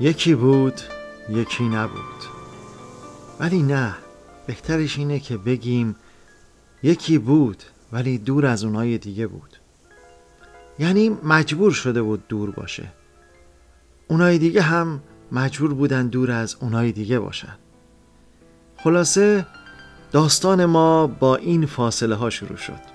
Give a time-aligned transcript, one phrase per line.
[0.00, 0.80] یکی بود
[1.28, 2.24] یکی نبود.
[3.40, 3.94] ولی نه
[4.46, 5.96] بهترش اینه که بگیم
[6.82, 7.62] یکی بود
[7.92, 9.56] ولی دور از اونای دیگه بود.
[10.78, 12.92] یعنی مجبور شده بود دور باشه.
[14.08, 15.00] اونای دیگه هم
[15.32, 17.56] مجبور بودن دور از اونای دیگه باشن.
[18.76, 19.46] خلاصه
[20.12, 22.94] داستان ما با این فاصله ها شروع شد.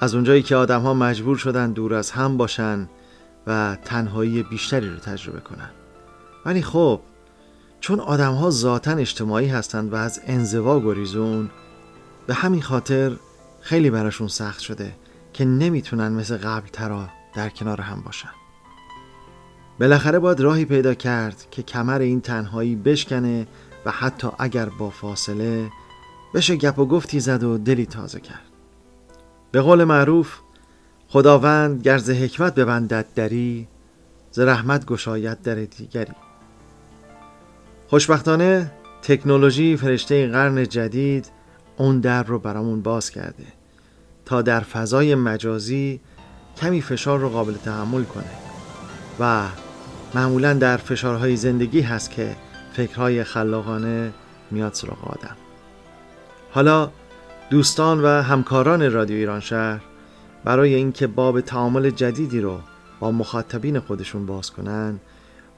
[0.00, 2.88] از اونجایی که آدم ها مجبور شدن دور از هم باشن
[3.46, 5.70] و تنهایی بیشتری رو تجربه کنن.
[6.46, 7.00] ولی خب
[7.80, 11.50] چون آدم ها ذاتا اجتماعی هستند و از انزوا گریزون
[12.26, 13.16] به همین خاطر
[13.60, 14.96] خیلی براشون سخت شده
[15.32, 18.30] که نمی‌تونن مثل قبل ترا در کنار هم باشن.
[19.80, 23.46] بالاخره باید راهی پیدا کرد که کمر این تنهایی بشکنه
[23.84, 25.70] و حتی اگر با فاصله
[26.34, 28.50] بشه گپ و گفتی زد و دلی تازه کرد.
[29.52, 30.38] به قول معروف
[31.12, 33.68] خداوند گرز حکمت ببندد دری
[34.30, 36.12] ز رحمت گشاید در دیگری.
[37.88, 41.30] خوشبختانه تکنولوژی فرشته قرن جدید
[41.76, 43.44] اون در رو برامون باز کرده
[44.24, 46.00] تا در فضای مجازی
[46.56, 48.32] کمی فشار رو قابل تحمل کنه
[49.20, 49.42] و
[50.14, 52.36] معمولا در فشارهای زندگی هست که
[52.72, 54.12] فکرهای خلاقانه
[54.50, 55.36] میاد سراغ آدم.
[56.50, 56.90] حالا
[57.50, 59.80] دوستان و همکاران رادیو ایران شهر
[60.44, 62.58] برای اینکه باب تعامل جدیدی رو
[63.00, 65.00] با مخاطبین خودشون باز کنن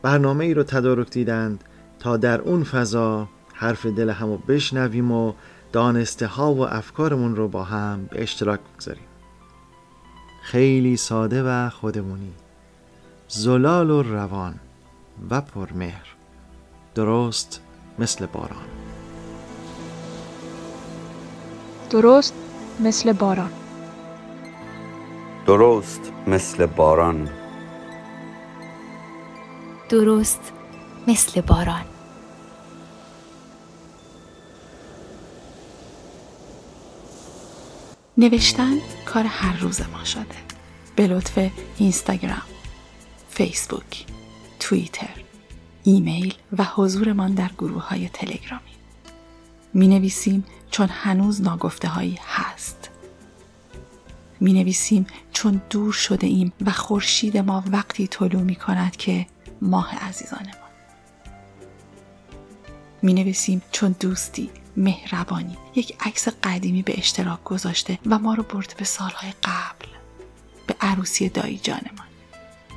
[0.02, 1.64] برنامه ای رو تدارک دیدند
[1.98, 5.32] تا در اون فضا حرف دل همو بشنویم و
[5.72, 9.04] دانسته ها و افکارمون رو با هم به اشتراک بگذاریم.
[10.42, 12.32] خیلی ساده و خودمونی.
[13.28, 14.54] زلال و روان
[15.30, 16.06] و پرمهر.
[16.94, 17.60] درست
[17.98, 18.64] مثل باران.
[21.91, 22.34] درست
[22.80, 23.63] مثل باران.
[25.47, 27.31] درست مثل باران.
[29.88, 30.53] درست
[31.09, 31.84] مثل باران.
[38.19, 40.25] نوشتن کار هر روز ما شده.
[40.97, 42.43] به لطف اینستاگرام
[43.28, 44.06] فیسبوک
[44.60, 45.15] توییتر
[45.83, 48.75] ایمیل و حضورمان در گروه های تلگرامی.
[49.75, 52.91] می نویسیم چون هنوز ناگفته هایی هست.
[54.41, 55.06] می نویسیم
[55.44, 59.27] چون دور شده ایم و خورشید ما وقتی طلوع می کند که
[59.62, 60.71] ماه عزیزانمان
[63.03, 68.75] می نویسیم چون دوستی مهربانی یک عکس قدیمی به اشتراک گذاشته و ما رو برده
[68.78, 69.88] به سالهای قبل
[70.66, 72.09] به عروسی دایی جانمان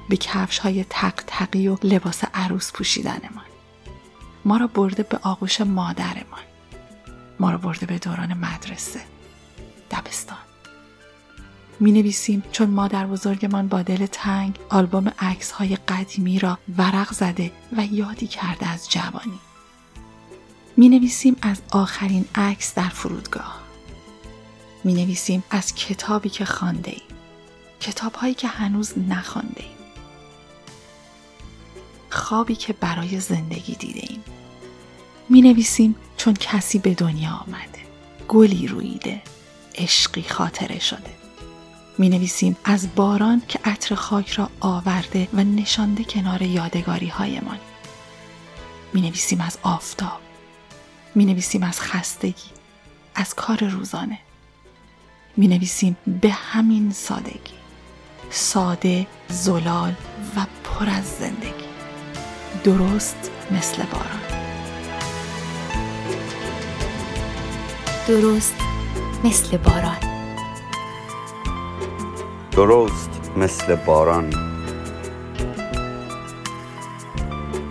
[0.10, 3.46] به کفش های تق تقی و لباس عروس پوشیدنمان
[4.46, 4.58] ما.
[4.58, 6.44] را برده به آغوش مادرمان
[7.40, 9.02] ما را برده به دوران مدرسه
[9.92, 10.38] دبستان.
[11.80, 17.52] می نویسیم چون مادر بزرگمان با دل تنگ آلبوم عکس های قدیمی را ورق زده
[17.78, 19.40] و یادی کرده از جوانی.
[20.78, 23.60] می نویسیم از آخرین عکس در فرودگاه.
[24.84, 27.18] می نویسیم از کتابی که خانده ایم
[27.80, 29.78] کتاب هایی که هنوز نخوانده ایم
[32.10, 34.24] خوابی که برای زندگی دیده ایم
[35.30, 37.80] می نویسیم چون کسی به دنیا آمده.
[38.28, 39.22] گلی رویده
[39.76, 41.27] عشقی خاطره شده.
[41.98, 47.58] می نویسیم از باران که عطر خاک را آورده و نشانده کنار یادگاری هایمان
[48.94, 50.20] می نویسیم از آفتاب.
[51.16, 52.50] می نویسیم از خستگی
[53.16, 54.20] از کار روزانه.
[55.38, 57.58] می نویسیم به همین سادگی.
[58.30, 59.94] ساده زلال
[60.36, 61.68] و پر از زندگی.
[62.64, 64.22] درست مثل باران.
[68.08, 68.56] درست
[69.24, 70.17] مثل باران.
[72.58, 74.34] درست مثل باران.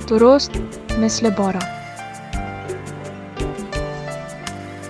[0.08, 0.50] درست
[0.98, 1.62] مثل باران.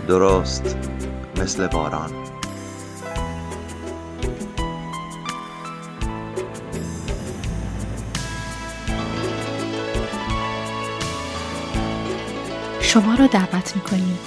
[0.08, 0.76] درست
[1.36, 2.10] مثل باران.
[12.80, 14.18] شما را دعوت می‌کنیم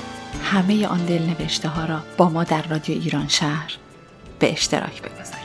[0.43, 3.77] همه آن دل نوشته ها را با ما در رادیو ایران شهر
[4.39, 5.38] به اشتراک بگذارید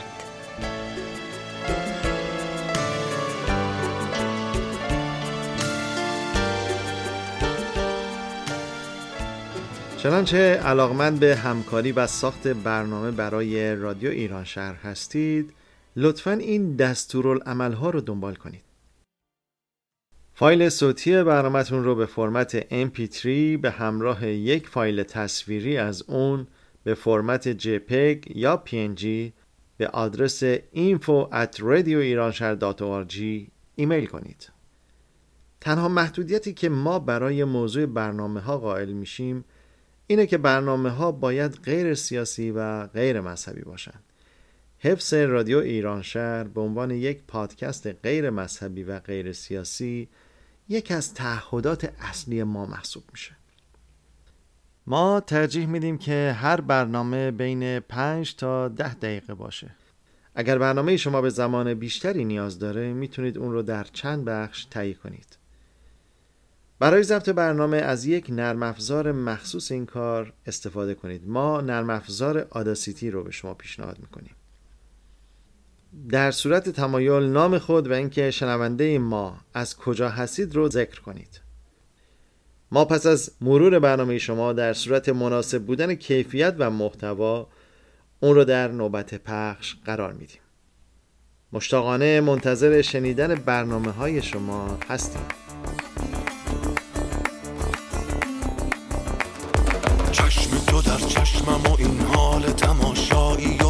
[10.05, 15.53] چنانچه علاقمند به همکاری و ساخت برنامه برای رادیو ایران شهر هستید
[15.95, 18.61] لطفا این دستورالعمل ها رو دنبال کنید.
[20.33, 23.23] فایل صوتی برنامهتون رو به فرمت MP3
[23.61, 26.47] به همراه یک فایل تصویری از اون
[26.83, 29.05] به فرمت JPEG یا PNG
[29.77, 31.61] به آدرس info at
[33.75, 34.51] ایمیل کنید.
[35.61, 39.45] تنها محدودیتی که ما برای موضوع برنامه ها قائل میشیم
[40.07, 44.03] اینه که برنامه ها باید غیر سیاسی و غیر مذهبی باشند.
[44.79, 50.09] حفظ رادیو ایران شهر به عنوان یک پادکست غیر مذهبی و غیر سیاسی
[50.69, 53.35] یک از تعهدات اصلی ما محسوب میشه.
[54.87, 59.71] ما ترجیح میدیم که هر برنامه بین 5 تا 10 دقیقه باشه.
[60.35, 64.93] اگر برنامه شما به زمان بیشتری نیاز داره می‌تونید اون رو در چند بخش تهیه
[64.93, 65.37] کنید.
[66.79, 71.27] برای ضبط برنامه از یک نرم افزار مخصوص این کار استفاده کنید.
[71.27, 74.35] ما نرم افزار آداسیتی رو به شما پیشنهاد می‌کنیم.
[76.09, 81.41] در صورت تمایل نام خود و اینکه شنونده ما از کجا هستید رو ذکر کنید.
[82.71, 87.47] ما پس از مرور برنامه شما در صورت مناسب بودن کیفیت و محتوا
[88.19, 90.39] اون رو در نوبت پخش قرار میدیم.
[91.53, 95.44] مشتاقانه منتظر شنیدن برنامه های شما هستیم.
[102.35, 103.64] حال تماشایی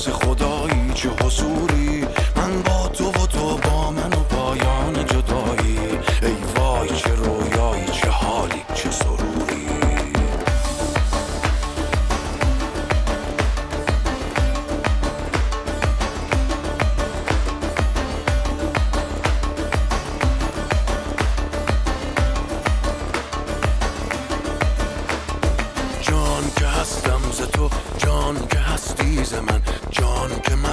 [0.00, 0.49] se joda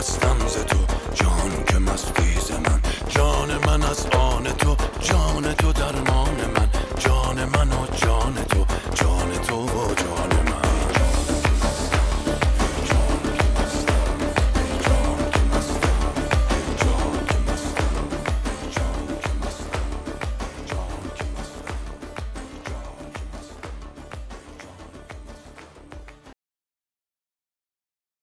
[0.09, 0.86] estamos é tu